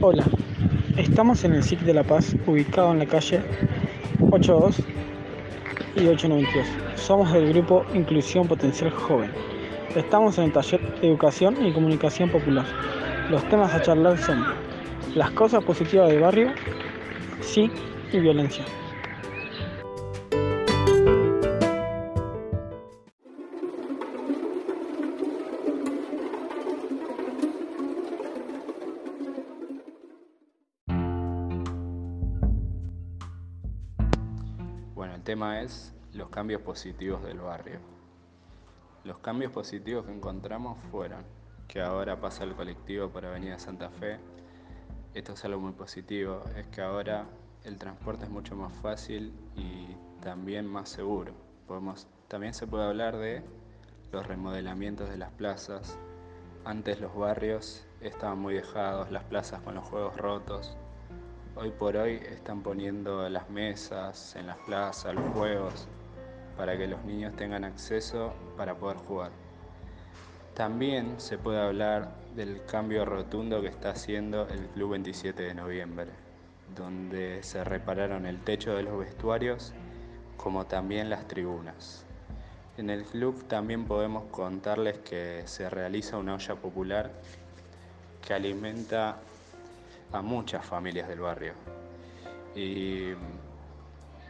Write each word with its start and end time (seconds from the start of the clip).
Hola, 0.00 0.24
estamos 0.96 1.42
en 1.42 1.54
el 1.54 1.64
SIC 1.64 1.80
de 1.80 1.92
La 1.92 2.04
Paz, 2.04 2.36
ubicado 2.46 2.92
en 2.92 3.00
la 3.00 3.06
calle 3.06 3.42
82 4.30 4.76
y 5.96 6.06
892. 6.06 6.66
Somos 6.94 7.32
del 7.32 7.52
grupo 7.52 7.84
Inclusión 7.92 8.46
Potencial 8.46 8.92
Joven. 8.92 9.32
Estamos 9.96 10.38
en 10.38 10.44
el 10.44 10.52
taller 10.52 10.80
Educación 11.02 11.66
y 11.66 11.72
Comunicación 11.72 12.30
Popular. 12.30 12.64
Los 13.28 13.42
temas 13.48 13.74
a 13.74 13.82
charlar 13.82 14.16
son 14.18 14.44
las 15.16 15.32
cosas 15.32 15.64
positivas 15.64 16.08
del 16.10 16.20
barrio, 16.20 16.52
sí 17.40 17.68
y 18.12 18.20
violencia. 18.20 18.64
Es 35.62 35.94
los 36.12 36.28
cambios 36.30 36.62
positivos 36.62 37.22
del 37.22 37.40
barrio. 37.40 37.78
Los 39.04 39.18
cambios 39.18 39.52
positivos 39.52 40.06
que 40.06 40.12
encontramos 40.12 40.78
fueron 40.90 41.24
que 41.66 41.80
ahora 41.80 42.20
pasa 42.20 42.44
el 42.44 42.54
colectivo 42.54 43.10
por 43.10 43.26
Avenida 43.26 43.58
Santa 43.58 43.90
Fe. 43.90 44.18
Esto 45.14 45.32
es 45.34 45.44
algo 45.44 45.60
muy 45.60 45.72
positivo, 45.72 46.42
es 46.56 46.66
que 46.68 46.80
ahora 46.80 47.26
el 47.64 47.76
transporte 47.76 48.24
es 48.24 48.30
mucho 48.30 48.56
más 48.56 48.72
fácil 48.74 49.32
y 49.54 49.86
también 50.22 50.66
más 50.66 50.88
seguro. 50.88 51.32
También 52.28 52.54
se 52.54 52.66
puede 52.66 52.84
hablar 52.84 53.16
de 53.16 53.42
los 54.12 54.26
remodelamientos 54.26 55.10
de 55.10 55.18
las 55.18 55.30
plazas. 55.32 55.98
Antes 56.64 57.00
los 57.00 57.14
barrios 57.14 57.86
estaban 58.00 58.38
muy 58.38 58.54
dejados, 58.54 59.10
las 59.10 59.24
plazas 59.24 59.60
con 59.62 59.74
los 59.74 59.86
juegos 59.86 60.16
rotos. 60.16 60.76
Hoy 61.56 61.70
por 61.70 61.96
hoy 61.96 62.20
están 62.30 62.62
poniendo 62.62 63.28
las 63.28 63.50
mesas 63.50 64.36
en 64.36 64.46
las 64.46 64.58
plazas, 64.58 65.14
los 65.14 65.32
juegos, 65.34 65.88
para 66.56 66.76
que 66.76 66.86
los 66.86 67.04
niños 67.04 67.34
tengan 67.36 67.64
acceso 67.64 68.32
para 68.56 68.74
poder 68.74 68.98
jugar. 68.98 69.30
También 70.54 71.20
se 71.20 71.38
puede 71.38 71.60
hablar 71.60 72.14
del 72.34 72.64
cambio 72.64 73.04
rotundo 73.04 73.60
que 73.60 73.68
está 73.68 73.90
haciendo 73.90 74.48
el 74.48 74.66
Club 74.68 74.90
27 74.90 75.42
de 75.42 75.54
Noviembre, 75.54 76.10
donde 76.76 77.42
se 77.42 77.64
repararon 77.64 78.26
el 78.26 78.40
techo 78.44 78.74
de 78.74 78.82
los 78.82 78.98
vestuarios 78.98 79.72
como 80.36 80.66
también 80.66 81.10
las 81.10 81.26
tribunas. 81.26 82.04
En 82.76 82.90
el 82.90 83.04
club 83.04 83.44
también 83.48 83.86
podemos 83.86 84.24
contarles 84.30 84.98
que 84.98 85.42
se 85.46 85.68
realiza 85.68 86.16
una 86.16 86.34
olla 86.34 86.54
popular 86.54 87.10
que 88.24 88.34
alimenta 88.34 89.18
a 90.12 90.22
muchas 90.22 90.64
familias 90.64 91.08
del 91.08 91.20
barrio. 91.20 91.52
Y 92.54 93.12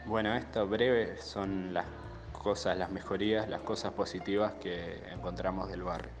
bueno, 0.05 0.35
esto 0.35 0.67
breve 0.67 1.17
son 1.21 1.73
las 1.73 1.85
cosas, 2.31 2.77
las 2.77 2.91
mejorías, 2.91 3.49
las 3.49 3.61
cosas 3.61 3.93
positivas 3.93 4.53
que 4.61 5.01
encontramos 5.13 5.69
del 5.69 5.83
barrio. 5.83 6.11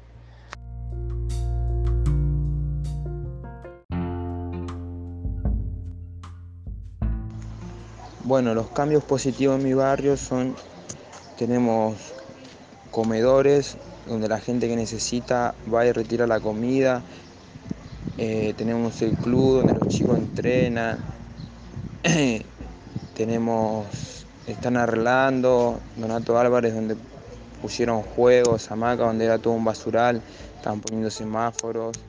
Bueno, 8.23 8.53
los 8.53 8.67
cambios 8.67 9.03
positivos 9.03 9.57
en 9.57 9.63
mi 9.63 9.73
barrio 9.73 10.15
son, 10.15 10.55
tenemos 11.37 11.95
comedores 12.91 13.77
donde 14.05 14.27
la 14.27 14.39
gente 14.39 14.67
que 14.67 14.75
necesita 14.75 15.55
va 15.73 15.85
y 15.85 15.91
retira 15.91 16.27
la 16.27 16.39
comida, 16.39 17.01
eh, 18.17 18.53
tenemos 18.57 19.01
el 19.01 19.13
club 19.15 19.57
donde 19.57 19.73
los 19.73 19.87
chicos 19.87 20.17
entrenan, 20.17 20.99
tenemos, 23.13 24.25
están 24.45 24.77
arreglando, 24.77 25.79
Donato 25.95 26.37
Álvarez 26.37 26.73
donde 26.73 26.97
pusieron 27.61 28.01
juegos, 28.01 28.71
hamaca 28.71 29.05
donde 29.05 29.25
era 29.25 29.37
todo 29.39 29.53
un 29.53 29.63
basural, 29.63 30.21
están 30.55 30.81
poniendo 30.81 31.09
semáforos. 31.09 32.08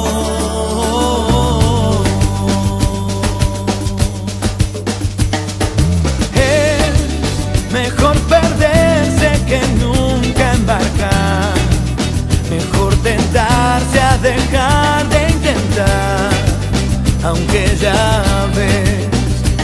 Ya 17.81 18.47
ves 18.55 19.07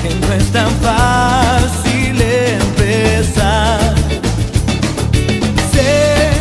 que 0.02 0.10
no 0.16 0.34
es 0.34 0.52
tan 0.52 0.72
fácil 0.82 2.20
empezar. 2.20 3.94
Sé 5.72 6.32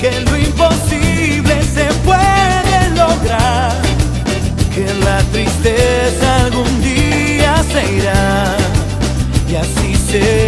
que 0.00 0.20
lo 0.20 0.36
imposible 0.36 1.62
se 1.62 1.86
puede 2.04 2.90
lograr. 2.94 3.72
Que 4.74 4.86
la 5.04 5.18
tristeza 5.32 6.44
algún 6.44 6.82
día 6.82 7.64
se 7.72 7.96
irá 7.96 8.56
y 9.48 9.54
así 9.56 9.94
será. 10.10 10.47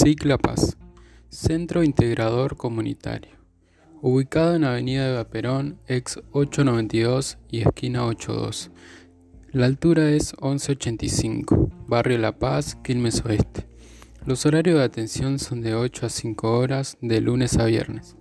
SIC 0.00 0.26
La 0.26 0.38
Paz, 0.38 0.76
Centro 1.28 1.82
Integrador 1.82 2.56
Comunitario, 2.56 3.32
ubicado 4.00 4.54
en 4.54 4.62
Avenida 4.62 5.08
Eva 5.08 5.24
Perón, 5.24 5.80
ex 5.88 6.20
892 6.30 7.38
y 7.50 7.62
esquina 7.62 8.06
82. 8.06 8.70
La 9.50 9.66
altura 9.66 10.08
es 10.10 10.34
1185, 10.40 11.72
Barrio 11.88 12.18
La 12.18 12.38
Paz, 12.38 12.76
Quilmes 12.76 13.24
Oeste. 13.24 13.66
Los 14.24 14.46
horarios 14.46 14.78
de 14.78 14.84
atención 14.84 15.40
son 15.40 15.62
de 15.62 15.74
8 15.74 16.06
a 16.06 16.10
5 16.10 16.56
horas 16.56 16.96
de 17.00 17.20
lunes 17.20 17.58
a 17.58 17.64
viernes. 17.64 18.14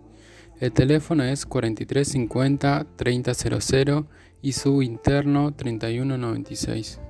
El 0.60 0.72
teléfono 0.72 1.26
es 1.26 1.46
4350 1.46 2.88
3000 2.96 4.06
y 4.42 4.54
su 4.54 4.82
interno 4.82 5.54
3196. 5.54 7.02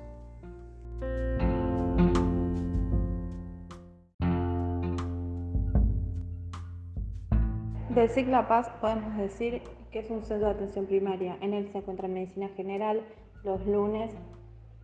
Del 7.98 8.12
SIC 8.12 8.28
La 8.28 8.48
Paz 8.48 8.70
podemos 8.80 9.18
decir 9.18 9.64
que 9.92 9.98
es 9.98 10.12
un 10.12 10.22
centro 10.22 10.50
de 10.50 10.54
atención 10.54 10.86
primaria. 10.86 11.36
En 11.42 11.56
él 11.56 11.68
se 11.72 11.80
encuentra 11.80 12.08
medicina 12.08 12.48
general 12.50 13.02
los 13.44 13.66
lunes, 13.66 14.14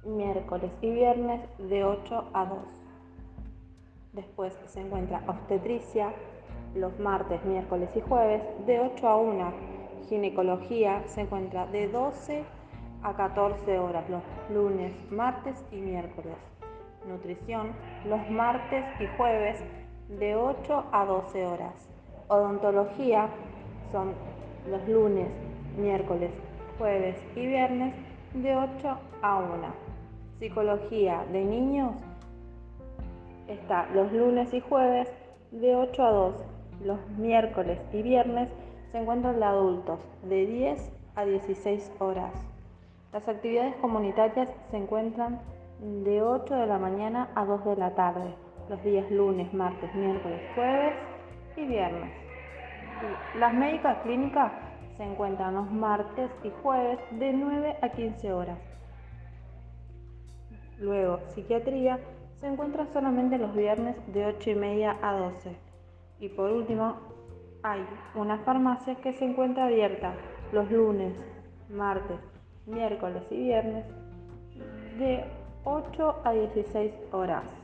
miércoles 0.03 0.71
y 0.81 0.89
viernes 0.89 1.39
de 1.59 1.83
8 1.83 2.31
a 2.33 2.45
2. 2.45 2.57
Después 4.13 4.57
se 4.65 4.81
encuentra 4.81 5.21
obstetricia 5.27 6.11
los 6.73 6.97
martes, 6.97 7.45
miércoles 7.45 7.87
y 7.95 8.01
jueves 8.01 8.41
de 8.65 8.79
8 8.79 9.07
a 9.07 9.17
1. 9.17 9.53
Ginecología 10.09 11.03
se 11.05 11.21
encuentra 11.21 11.67
de 11.67 11.89
12 11.89 12.43
a 13.03 13.13
14 13.15 13.77
horas 13.77 14.09
los 14.09 14.23
lunes, 14.51 14.91
martes 15.11 15.63
y 15.71 15.75
miércoles. 15.75 16.33
Nutrición 17.07 17.73
los 18.05 18.27
martes 18.31 18.83
y 18.99 19.05
jueves 19.17 19.63
de 20.09 20.35
8 20.35 20.85
a 20.91 21.05
12 21.05 21.45
horas. 21.45 21.92
Odontología 22.27 23.27
son 23.91 24.13
los 24.69 24.87
lunes, 24.87 25.27
miércoles, 25.77 26.31
jueves 26.77 27.17
y 27.35 27.45
viernes 27.45 27.93
de 28.33 28.55
8 28.55 28.97
a 29.21 29.37
1. 29.39 29.47
Psicología 30.39 31.25
de 31.31 31.43
niños 31.43 31.91
está 33.47 33.87
los 33.93 34.11
lunes 34.13 34.53
y 34.53 34.61
jueves 34.61 35.09
de 35.51 35.75
8 35.75 36.03
a 36.03 36.11
2. 36.11 36.35
Los 36.85 37.09
miércoles 37.17 37.79
y 37.91 38.01
viernes 38.01 38.49
se 38.91 38.99
encuentran 38.99 39.39
de 39.39 39.45
adultos 39.45 39.99
de 40.23 40.45
10 40.45 40.91
a 41.15 41.25
16 41.25 41.91
horas. 41.99 42.33
Las 43.11 43.27
actividades 43.27 43.75
comunitarias 43.75 44.49
se 44.71 44.77
encuentran 44.77 45.39
de 45.81 46.21
8 46.21 46.55
de 46.55 46.67
la 46.67 46.79
mañana 46.79 47.29
a 47.35 47.45
2 47.45 47.65
de 47.65 47.75
la 47.75 47.93
tarde, 47.95 48.33
los 48.69 48.81
días 48.83 49.11
lunes, 49.11 49.53
martes, 49.53 49.93
miércoles, 49.93 50.41
jueves 50.55 51.12
y 51.55 51.65
viernes. 51.65 52.11
Las 53.35 53.53
médicas 53.53 53.97
clínicas 54.03 54.51
se 54.97 55.03
encuentran 55.03 55.55
los 55.55 55.71
martes 55.71 56.29
y 56.43 56.51
jueves 56.61 56.99
de 57.11 57.33
9 57.33 57.77
a 57.81 57.89
15 57.89 58.33
horas. 58.33 58.59
Luego, 60.79 61.19
psiquiatría 61.29 61.99
se 62.39 62.47
encuentra 62.47 62.85
solamente 62.87 63.37
los 63.37 63.55
viernes 63.55 63.95
de 64.13 64.25
8 64.25 64.49
y 64.51 64.55
media 64.55 64.97
a 65.01 65.13
12. 65.13 65.55
Y 66.19 66.29
por 66.29 66.51
último, 66.51 66.95
hay 67.63 67.85
una 68.15 68.39
farmacia 68.39 68.95
que 68.95 69.13
se 69.13 69.25
encuentra 69.25 69.65
abierta 69.65 70.13
los 70.51 70.69
lunes, 70.69 71.13
martes, 71.69 72.19
miércoles 72.65 73.23
y 73.31 73.37
viernes 73.37 73.85
de 74.97 75.23
8 75.63 76.21
a 76.23 76.31
16 76.31 76.93
horas. 77.11 77.62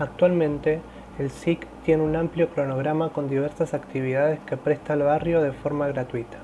Actualmente, 0.00 0.80
el 1.18 1.28
SIC 1.28 1.66
tiene 1.84 2.02
un 2.02 2.16
amplio 2.16 2.48
cronograma 2.48 3.10
con 3.10 3.28
diversas 3.28 3.74
actividades 3.74 4.40
que 4.40 4.56
presta 4.56 4.94
al 4.94 5.02
barrio 5.02 5.42
de 5.42 5.52
forma 5.52 5.88
gratuita. 5.88 6.38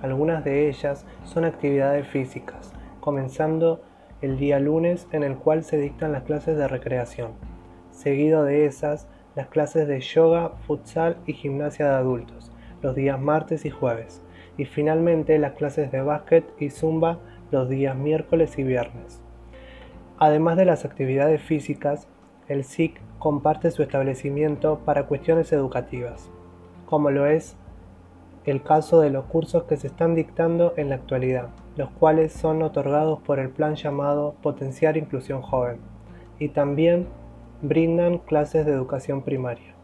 Algunas 0.00 0.42
de 0.42 0.70
ellas 0.70 1.04
son 1.22 1.44
actividades 1.44 2.08
físicas, 2.08 2.72
comenzando 3.00 3.82
el 4.22 4.38
día 4.38 4.58
lunes 4.58 5.06
en 5.12 5.22
el 5.22 5.36
cual 5.36 5.64
se 5.64 5.76
dictan 5.76 6.12
las 6.12 6.22
clases 6.22 6.56
de 6.56 6.66
recreación. 6.66 7.32
Seguido 7.90 8.42
de 8.44 8.64
esas, 8.64 9.06
las 9.36 9.48
clases 9.48 9.86
de 9.86 10.00
yoga, 10.00 10.52
futsal 10.66 11.18
y 11.26 11.34
gimnasia 11.34 11.90
de 11.90 11.94
adultos, 11.96 12.50
los 12.80 12.94
días 12.94 13.20
martes 13.20 13.66
y 13.66 13.70
jueves. 13.70 14.22
Y 14.56 14.64
finalmente 14.64 15.38
las 15.38 15.52
clases 15.52 15.92
de 15.92 16.00
básquet 16.00 16.50
y 16.58 16.70
zumba 16.70 17.18
los 17.50 17.68
días 17.68 17.94
miércoles 17.94 18.58
y 18.58 18.62
viernes. 18.62 19.20
Además 20.16 20.56
de 20.56 20.64
las 20.64 20.86
actividades 20.86 21.42
físicas, 21.42 22.08
el 22.48 22.64
SIC 22.64 22.98
comparte 23.18 23.70
su 23.70 23.82
establecimiento 23.82 24.80
para 24.84 25.06
cuestiones 25.06 25.52
educativas, 25.52 26.30
como 26.86 27.10
lo 27.10 27.26
es 27.26 27.56
el 28.44 28.62
caso 28.62 29.00
de 29.00 29.10
los 29.10 29.26
cursos 29.26 29.64
que 29.64 29.76
se 29.76 29.88
están 29.88 30.14
dictando 30.14 30.72
en 30.76 30.88
la 30.88 30.94
actualidad, 30.94 31.50
los 31.76 31.90
cuales 31.90 32.32
son 32.32 32.62
otorgados 32.62 33.20
por 33.20 33.38
el 33.38 33.50
plan 33.50 33.74
llamado 33.74 34.34
Potenciar 34.42 34.96
Inclusión 34.96 35.42
Joven, 35.42 35.78
y 36.38 36.48
también 36.48 37.06
brindan 37.60 38.18
clases 38.18 38.64
de 38.64 38.72
educación 38.72 39.22
primaria. 39.22 39.74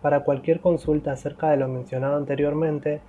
Para 0.00 0.24
cualquier 0.24 0.60
consulta 0.60 1.12
acerca 1.12 1.50
de 1.50 1.58
lo 1.58 1.68
mencionado 1.68 2.16
anteriormente, 2.16 3.00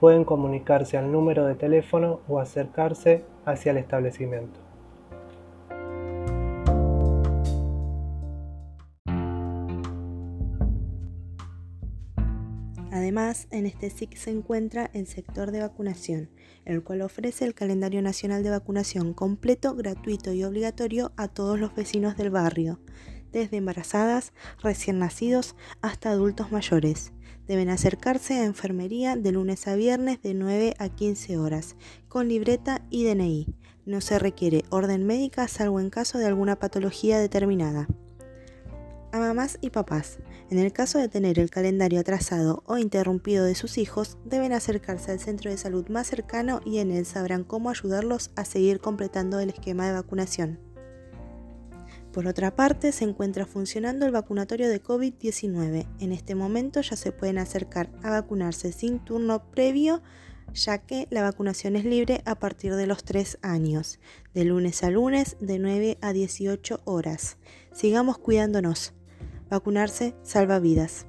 pueden 0.00 0.24
comunicarse 0.24 0.96
al 0.96 1.12
número 1.12 1.44
de 1.44 1.56
teléfono 1.56 2.20
o 2.28 2.38
acercarse 2.38 3.24
hacia 3.44 3.72
el 3.72 3.78
establecimiento. 3.78 4.67
Además, 12.90 13.48
en 13.50 13.66
este 13.66 13.90
SIC 13.90 14.16
se 14.16 14.30
encuentra 14.30 14.90
el 14.94 15.06
sector 15.06 15.50
de 15.50 15.60
vacunación, 15.60 16.30
el 16.64 16.82
cual 16.82 17.02
ofrece 17.02 17.44
el 17.44 17.54
calendario 17.54 18.00
nacional 18.00 18.42
de 18.42 18.50
vacunación 18.50 19.12
completo, 19.12 19.74
gratuito 19.74 20.32
y 20.32 20.42
obligatorio 20.44 21.12
a 21.16 21.28
todos 21.28 21.60
los 21.60 21.74
vecinos 21.74 22.16
del 22.16 22.30
barrio, 22.30 22.80
desde 23.30 23.58
embarazadas, 23.58 24.32
recién 24.62 24.98
nacidos 24.98 25.54
hasta 25.82 26.10
adultos 26.10 26.50
mayores. 26.50 27.12
Deben 27.46 27.68
acercarse 27.68 28.34
a 28.34 28.44
enfermería 28.44 29.16
de 29.16 29.32
lunes 29.32 29.68
a 29.68 29.74
viernes 29.74 30.22
de 30.22 30.32
9 30.34 30.74
a 30.78 30.88
15 30.88 31.36
horas, 31.38 31.76
con 32.08 32.28
libreta 32.28 32.86
y 32.90 33.04
DNI. 33.04 33.54
No 33.84 34.00
se 34.00 34.18
requiere 34.18 34.64
orden 34.70 35.06
médica 35.06 35.46
salvo 35.48 35.80
en 35.80 35.90
caso 35.90 36.18
de 36.18 36.26
alguna 36.26 36.56
patología 36.56 37.18
determinada 37.18 37.86
a 39.12 39.18
mamás 39.18 39.58
y 39.60 39.70
papás. 39.70 40.18
En 40.50 40.58
el 40.58 40.72
caso 40.72 40.98
de 40.98 41.08
tener 41.08 41.38
el 41.38 41.50
calendario 41.50 42.00
atrasado 42.00 42.62
o 42.66 42.78
interrumpido 42.78 43.44
de 43.44 43.54
sus 43.54 43.76
hijos, 43.76 44.16
deben 44.24 44.52
acercarse 44.52 45.12
al 45.12 45.20
centro 45.20 45.50
de 45.50 45.58
salud 45.58 45.88
más 45.88 46.06
cercano 46.06 46.60
y 46.64 46.78
en 46.78 46.90
él 46.90 47.04
sabrán 47.04 47.44
cómo 47.44 47.68
ayudarlos 47.68 48.30
a 48.34 48.46
seguir 48.46 48.80
completando 48.80 49.40
el 49.40 49.50
esquema 49.50 49.86
de 49.86 49.92
vacunación. 49.92 50.58
Por 52.12 52.26
otra 52.26 52.56
parte, 52.56 52.92
se 52.92 53.04
encuentra 53.04 53.44
funcionando 53.44 54.06
el 54.06 54.12
vacunatorio 54.12 54.70
de 54.70 54.82
COVID-19. 54.82 55.86
En 56.00 56.12
este 56.12 56.34
momento 56.34 56.80
ya 56.80 56.96
se 56.96 57.12
pueden 57.12 57.36
acercar 57.36 57.90
a 58.02 58.10
vacunarse 58.10 58.72
sin 58.72 59.00
turno 59.00 59.50
previo 59.50 60.02
ya 60.54 60.78
que 60.78 61.06
la 61.10 61.22
vacunación 61.22 61.76
es 61.76 61.84
libre 61.84 62.22
a 62.24 62.36
partir 62.36 62.74
de 62.74 62.86
los 62.86 63.04
3 63.04 63.38
años, 63.42 63.98
de 64.34 64.44
lunes 64.44 64.82
a 64.82 64.90
lunes 64.90 65.36
de 65.40 65.58
9 65.58 65.98
a 66.00 66.12
18 66.12 66.80
horas. 66.84 67.36
Sigamos 67.72 68.18
cuidándonos. 68.18 68.94
Vacunarse 69.50 70.14
salva 70.22 70.60
vidas. 70.60 71.07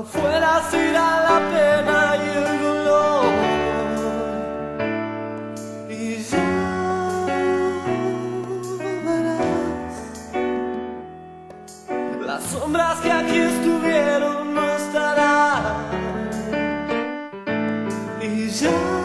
Afuera 0.00 0.62
será 0.70 1.08
la 1.28 1.38
pena 1.52 1.98
y 2.16 2.26
el 2.38 2.52
dolor. 2.62 3.32
Y 5.90 6.16
ya 6.30 6.50
verás. 9.04 10.00
Las 12.26 12.42
sombras 12.44 12.96
que 13.00 13.12
aquí 13.12 13.38
estuvieron 13.40 14.54
no 14.54 14.64
estarán. 14.74 15.64
Y 18.22 18.48
ya. 18.48 19.00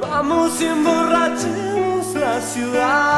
Vamos 0.00 0.60
y 0.60 0.66
emborrachemos 0.66 2.14
la 2.14 2.40
ciudad. 2.40 3.13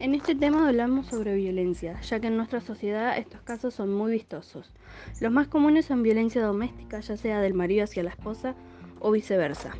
En 0.00 0.12
este 0.12 0.34
tema 0.34 0.66
hablamos 0.66 1.06
sobre 1.06 1.36
violencia, 1.36 2.00
ya 2.00 2.18
que 2.18 2.26
en 2.26 2.36
nuestra 2.36 2.60
sociedad 2.60 3.16
estos 3.16 3.42
casos 3.42 3.74
son 3.74 3.94
muy 3.94 4.10
vistosos. 4.10 4.72
Los 5.20 5.30
más 5.30 5.46
comunes 5.46 5.86
son 5.86 6.02
violencia 6.02 6.42
doméstica, 6.42 6.98
ya 6.98 7.16
sea 7.16 7.40
del 7.40 7.54
marido 7.54 7.84
hacia 7.84 8.02
la 8.02 8.10
esposa 8.10 8.56
o 8.98 9.12
viceversa. 9.12 9.70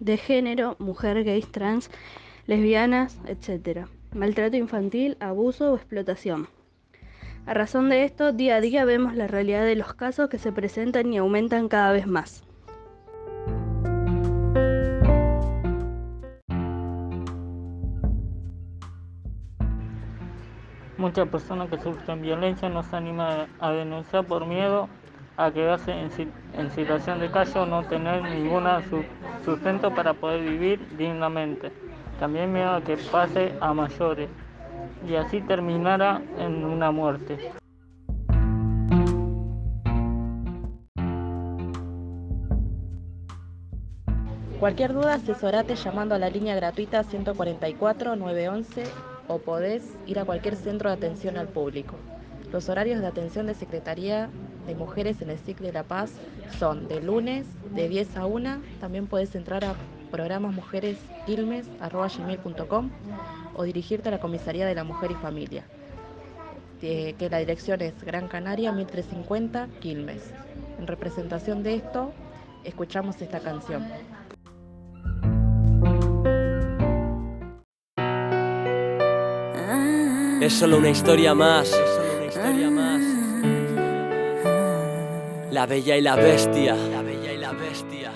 De 0.00 0.18
género, 0.18 0.76
mujer, 0.78 1.24
gays, 1.24 1.50
trans, 1.50 1.90
lesbianas, 2.46 3.18
etc. 3.26 3.86
Maltrato 4.12 4.58
infantil, 4.58 5.16
abuso 5.18 5.72
o 5.72 5.76
explotación. 5.76 6.46
A 7.46 7.54
razón 7.54 7.88
de 7.88 8.04
esto, 8.04 8.32
día 8.32 8.56
a 8.56 8.60
día 8.60 8.84
vemos 8.84 9.16
la 9.16 9.28
realidad 9.28 9.64
de 9.64 9.76
los 9.76 9.94
casos 9.94 10.28
que 10.28 10.38
se 10.38 10.52
presentan 10.52 11.10
y 11.10 11.16
aumentan 11.16 11.68
cada 11.68 11.90
vez 11.92 12.06
más. 12.06 12.44
Muchas 21.04 21.28
personas 21.28 21.68
que 21.68 21.76
sufren 21.76 22.22
violencia 22.22 22.70
no 22.70 22.82
se 22.82 22.96
animan 22.96 23.46
a 23.60 23.72
denunciar 23.72 24.24
por 24.24 24.46
miedo 24.46 24.88
a 25.36 25.50
quedarse 25.50 25.92
en, 25.92 26.70
situación 26.70 27.20
de 27.20 27.30
calle 27.30 27.58
o 27.58 27.66
no 27.66 27.84
tener 27.84 28.22
ningún 28.22 28.64
sustento 29.44 29.94
para 29.94 30.14
poder 30.14 30.40
vivir 30.40 30.96
dignamente. 30.96 31.70
También 32.18 32.50
miedo 32.50 32.70
a 32.70 32.80
que 32.80 32.96
pase 32.96 33.52
a 33.60 33.74
mayores 33.74 34.30
y 35.06 35.16
así 35.16 35.42
terminara 35.42 36.22
en 36.38 36.64
una 36.64 36.90
muerte. 36.90 37.52
Cualquier 44.58 44.94
duda, 44.94 45.16
asesorate 45.16 45.74
llamando 45.74 46.14
a 46.14 46.18
la 46.18 46.30
línea 46.30 46.54
gratuita 46.54 47.04
144 47.04 48.16
911 48.16 49.13
o 49.28 49.38
podés 49.38 49.84
ir 50.06 50.18
a 50.18 50.24
cualquier 50.24 50.56
centro 50.56 50.90
de 50.90 50.96
atención 50.96 51.36
al 51.36 51.48
público. 51.48 51.94
Los 52.52 52.68
horarios 52.68 53.00
de 53.00 53.06
atención 53.06 53.46
de 53.46 53.54
Secretaría 53.54 54.28
de 54.66 54.74
Mujeres 54.74 55.22
en 55.22 55.30
el 55.30 55.38
SIC 55.38 55.58
de 55.58 55.72
La 55.72 55.82
Paz 55.82 56.12
son 56.58 56.88
de 56.88 57.00
lunes 57.00 57.46
de 57.74 57.88
10 57.88 58.16
a 58.16 58.26
1. 58.26 58.60
También 58.80 59.06
puedes 59.06 59.34
entrar 59.34 59.64
a 59.64 59.74
programasmujeresquilmes.com 60.10 62.90
o 63.54 63.62
dirigirte 63.64 64.08
a 64.08 64.12
la 64.12 64.20
Comisaría 64.20 64.66
de 64.66 64.74
la 64.74 64.84
Mujer 64.84 65.10
y 65.10 65.14
Familia, 65.14 65.64
que 66.80 67.28
la 67.30 67.38
dirección 67.38 67.80
es 67.80 67.94
Gran 68.04 68.28
Canaria 68.28 68.72
1350 68.72 69.68
Quilmes. 69.80 70.32
En 70.78 70.86
representación 70.86 71.62
de 71.62 71.76
esto, 71.76 72.12
escuchamos 72.62 73.20
esta 73.20 73.40
canción. 73.40 73.84
Es 80.44 80.52
solo 80.52 80.76
una 80.76 80.90
historia 80.90 81.34
más. 81.34 81.70
La 85.50 85.64
bella 85.64 85.96
y 85.96 86.02
la 86.02 86.16
bestia. 86.16 86.74
La 86.74 87.00
bella 87.00 87.32
y 87.32 87.38
la 87.38 87.52
bestia. 87.52 88.12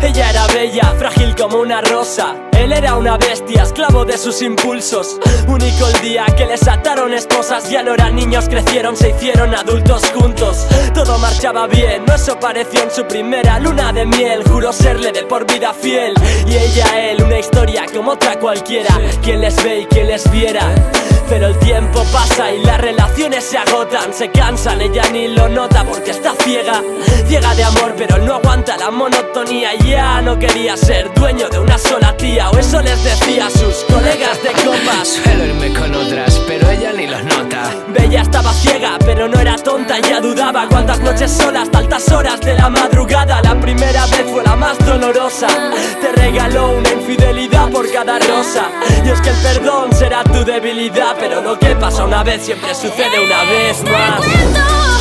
Ella 0.00 0.30
era 0.30 0.46
bella, 0.46 0.94
frágil 0.98 1.36
como 1.36 1.58
una 1.58 1.82
rosa. 1.82 2.45
Él 2.58 2.72
era 2.72 2.96
una 2.96 3.16
bestia, 3.16 3.62
esclavo 3.62 4.04
de 4.04 4.16
sus 4.18 4.42
impulsos. 4.42 5.18
Único 5.46 5.86
el 5.88 6.00
día 6.00 6.26
que 6.36 6.46
les 6.46 6.66
ataron 6.66 7.12
esposas. 7.12 7.70
Ya 7.70 7.82
no 7.82 7.94
eran 7.94 8.16
niños, 8.16 8.48
crecieron, 8.48 8.96
se 8.96 9.10
hicieron 9.10 9.54
adultos 9.54 10.02
juntos. 10.14 10.66
Todo 10.94 11.18
marchaba 11.18 11.66
bien, 11.66 12.04
no 12.06 12.14
eso 12.14 12.38
pareció 12.40 12.82
en 12.82 12.90
su 12.90 13.04
primera 13.06 13.58
luna 13.60 13.92
de 13.92 14.06
miel. 14.06 14.42
Juró 14.48 14.72
serle 14.72 15.12
de 15.12 15.24
por 15.24 15.46
vida 15.46 15.72
fiel. 15.72 16.14
Y 16.46 16.56
ella, 16.56 17.10
él, 17.10 17.22
una 17.22 17.38
historia 17.38 17.84
como 17.94 18.12
otra 18.12 18.38
cualquiera. 18.38 18.98
Quien 19.22 19.40
les 19.40 19.62
ve 19.62 19.80
y 19.80 19.86
quien 19.86 20.08
les 20.08 20.30
viera. 20.30 20.74
Pero 21.28 21.48
el 21.48 21.58
tiempo 21.58 22.04
pasa 22.12 22.52
y 22.52 22.62
las 22.62 22.80
relaciones 22.80 23.42
se 23.42 23.58
agotan, 23.58 24.14
se 24.14 24.30
cansan, 24.30 24.80
ella 24.80 25.02
ni 25.12 25.26
lo 25.26 25.48
nota 25.48 25.84
porque 25.84 26.12
está 26.12 26.32
ciega, 26.44 26.80
ciega 27.26 27.52
de 27.56 27.64
amor, 27.64 27.94
pero 27.98 28.18
no 28.18 28.34
aguanta 28.34 28.76
la 28.76 28.92
monotonía. 28.92 29.74
Ya 29.74 30.22
no 30.22 30.38
quería 30.38 30.76
ser 30.76 31.12
dueño 31.14 31.48
de 31.48 31.58
una 31.58 31.78
sola 31.78 32.16
tía, 32.16 32.25
cada. 48.06 48.70
Y 49.04 49.10
es 49.10 49.20
que 49.20 49.30
el 49.30 49.36
perdón 49.36 49.92
será 49.92 50.22
tu 50.24 50.44
debilidad 50.44 51.16
pero 51.18 51.40
lo 51.42 51.58
que 51.58 51.74
pasa 51.76 52.04
una 52.04 52.22
vez 52.22 52.44
siempre 52.44 52.74
sucede 52.74 53.20
una 53.20 53.42
vez 53.44 53.82
más. 53.84 54.95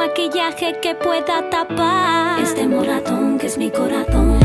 Maquillaje 0.00 0.80
que 0.80 0.94
pueda 0.94 1.50
tapar 1.50 2.40
este 2.40 2.66
moratón 2.66 3.38
que 3.38 3.48
es 3.48 3.58
mi 3.58 3.70
corazón. 3.70 4.38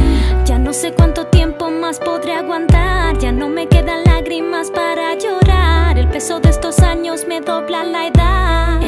Ya 0.45 0.59
no 0.59 0.73
sé 0.73 0.91
cuánto 0.91 1.27
tiempo 1.27 1.71
más 1.71 1.99
podré 1.99 2.33
aguantar, 2.33 3.17
ya 3.19 3.31
no 3.31 3.47
me 3.47 3.67
quedan 3.67 4.03
lágrimas 4.03 4.69
para 4.69 5.15
llorar. 5.15 5.97
El 5.97 6.09
peso 6.09 6.39
de 6.41 6.49
estos 6.49 6.79
años 6.79 7.25
me 7.25 7.39
dobla 7.39 7.83
la 7.83 8.07
edad. 8.07 8.81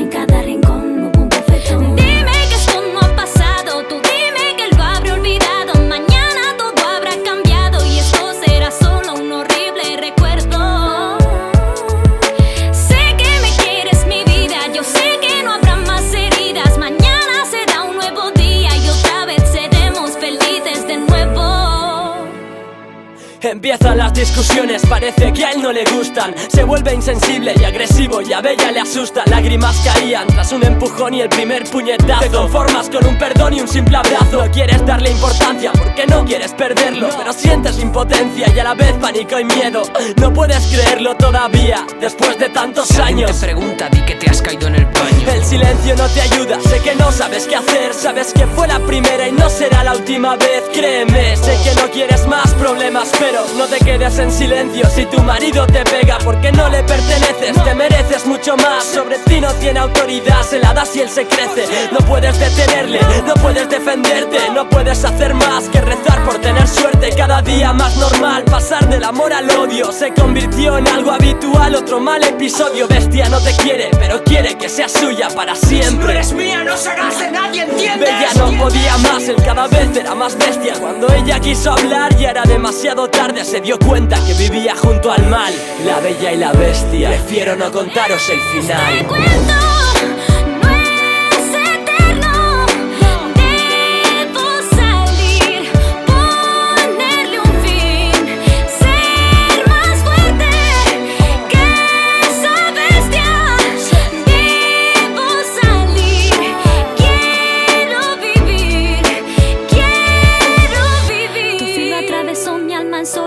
Empiezan 23.51 23.97
las 23.97 24.13
discusiones, 24.13 24.85
parece 24.87 25.31
que 25.31 25.45
a 25.45 25.51
él 25.51 25.61
no 25.61 25.71
le 25.71 25.85
gustan. 25.85 26.35
Se 26.49 26.65
vuelve 26.65 26.93
insensible 26.93 27.53
y 27.57 27.63
agresivo 27.63 28.21
y 28.21 28.33
a 28.33 28.41
Bella 28.41 28.71
le 28.73 28.81
asusta. 28.81 29.23
Lágrimas 29.27 29.77
caían 29.85 30.27
tras 30.27 30.51
un 30.51 30.65
empujón 30.65 31.13
y 31.13 31.21
el 31.21 31.29
primer 31.29 31.63
puñetazo. 31.63 32.19
Te 32.19 32.29
conformas 32.29 32.89
con 32.89 33.05
un 33.05 33.17
perdón 33.17 33.53
y 33.53 33.61
un 33.61 33.67
simple 33.69 33.95
abrazo. 33.95 34.43
No 34.43 34.51
quieres 34.51 34.85
darle 34.85 35.11
importancia 35.11 35.71
porque 35.71 36.05
no 36.07 36.25
quieres 36.25 36.51
perderlo. 36.53 37.07
Pero 37.17 37.31
sientes 37.31 37.79
impotencia 37.79 38.51
y 38.53 38.59
a 38.59 38.63
la 38.65 38.73
vez 38.73 38.91
pánico 38.99 39.39
y 39.39 39.45
miedo. 39.45 39.83
No 40.17 40.33
puedes 40.33 40.67
creerlo 40.67 41.15
todavía, 41.15 41.87
después 42.01 42.37
de 42.37 42.49
tantos 42.49 42.89
Si 42.89 42.99
años. 42.99 43.31
te 43.31 43.45
pregunta, 43.45 43.87
di 43.89 44.01
que 44.01 44.15
te 44.15 44.29
has 44.29 44.41
caído 44.41 44.67
en 44.67 44.75
el 44.75 44.85
baño. 44.85 45.31
el 45.31 45.45
silencio 45.45 45.95
no 45.95 46.07
te 46.09 46.21
ayuda, 46.21 46.59
sé 46.59 46.79
que 46.81 46.95
no 46.95 47.11
sabes 47.13 47.47
qué 47.47 47.55
hacer. 47.55 47.93
Sabes 47.93 48.33
que 48.33 48.45
fue 48.45 48.67
la 48.67 48.79
primera 48.79 49.25
y 49.25 49.31
no 49.31 49.49
será 49.49 49.85
la 49.85 49.93
última 49.93 50.35
vez. 50.35 50.63
Créeme, 50.73 51.37
sé 51.37 51.57
que 51.63 51.81
no 51.81 51.89
quieres 51.91 52.27
más 52.27 52.53
problemas 52.55 53.09
Pero 53.19 53.36
no 53.57 53.67
te 53.67 53.77
quedes 53.79 54.17
en 54.19 54.31
silencio. 54.31 54.89
Si 54.89 55.05
tu 55.05 55.21
marido 55.21 55.65
te 55.67 55.83
pega 55.83 56.17
Porque 56.23 56.51
no 56.51 56.69
le 56.69 56.83
perteneces, 56.83 57.63
te 57.63 57.75
mereces 57.75 58.25
mucho 58.25 58.55
más. 58.57 58.83
Sobre 58.83 59.17
ti 59.19 59.39
no 59.39 59.51
tiene 59.55 59.79
autoridad, 59.79 60.41
se 60.43 60.59
la 60.59 60.73
das 60.73 60.95
y 60.95 61.01
él 61.01 61.09
se 61.09 61.25
crece. 61.25 61.65
No 61.91 61.99
puedes 61.99 62.37
detenerle, 62.39 62.99
no 63.25 63.33
puedes 63.35 63.69
defenderte 63.69 64.37
No 64.53 64.67
puedes 64.69 65.03
hacer 65.03 65.33
más 65.33 65.65
que 65.69 65.81
rezar 65.81 66.23
por 66.25 66.39
tener 66.39 66.67
suerte. 66.67 67.09
Cada 67.15 67.41
día 67.41 67.73
más 67.73 67.95
normal, 67.97 68.43
pasar 68.45 68.87
del 68.89 69.03
amor 69.03 69.33
al 69.33 69.49
odio. 69.51 69.91
Se 69.91 70.13
convirtió 70.13 70.77
en 70.77 70.87
algo 70.87 71.11
habitual, 71.11 71.75
otro 71.75 71.99
mal 71.99 72.23
episodio. 72.23 72.87
Bestia 72.87 73.29
no 73.29 73.39
te 73.39 73.55
quiere, 73.57 73.89
pero 73.99 74.23
quiere 74.23 74.57
que 74.57 74.69
seas 74.69 74.91
suya 74.91 75.27
para 75.29 75.55
siempre. 75.55 76.11
Eres 76.11 76.33
mía, 76.33 76.63
no 76.63 76.75
se 76.77 76.89
hagas 76.89 77.19
de 77.19 77.31
nadie, 77.31 77.63
¿entiendes? 77.63 78.09
Bella 78.09 78.33
no 78.35 78.63
podía 78.63 78.97
más, 78.97 79.27
él 79.27 79.35
cada 79.43 79.67
vez 79.67 79.95
era 79.95 80.15
más 80.15 80.37
bestia. 80.37 80.73
Cuando 80.79 81.07
ella 81.13 81.39
quiso 81.39 81.71
hablar 81.71 82.15
ya 82.17 82.31
era 82.31 82.43
demasiado 82.43 83.09
tarde 83.09 83.26
Se 83.27 83.59
dio 83.61 83.77
cuenta 83.77 84.17
que 84.25 84.33
vivía 84.33 84.73
junto 84.75 85.11
al 85.11 85.27
mal. 85.27 85.53
La 85.85 85.99
bella 85.99 86.31
y 86.31 86.37
la 86.37 86.51
bestia 86.53 87.09
Prefiero 87.09 87.55
no 87.55 87.71
contaros 87.71 88.29
el 88.29 88.39
final 88.39 89.05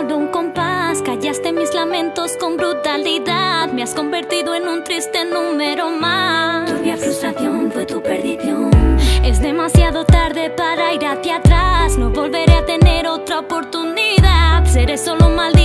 con 0.00 0.12
un 0.12 0.28
compás, 0.28 1.02
callaste 1.02 1.52
mis 1.52 1.74
lamentos 1.74 2.36
con 2.38 2.56
brutalidad, 2.56 3.70
me 3.72 3.82
has 3.82 3.94
convertido 3.94 4.54
en 4.54 4.66
un 4.66 4.82
triste 4.82 5.26
número 5.26 5.90
más. 5.90 6.70
Tu 6.70 6.96
frustración 6.96 7.70
fue 7.70 7.84
tu 7.84 8.02
perdición. 8.02 8.70
Es 9.22 9.40
demasiado 9.40 10.04
tarde 10.04 10.50
para 10.50 10.94
ir 10.94 11.04
hacia 11.04 11.36
atrás, 11.36 11.98
no 11.98 12.08
volveré 12.10 12.52
a 12.54 12.64
tener 12.64 13.06
otra 13.06 13.40
oportunidad, 13.40 14.64
seré 14.64 14.96
solo 14.96 15.28
maldito. 15.28 15.59